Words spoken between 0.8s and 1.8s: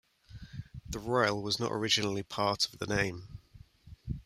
The "Royal" was not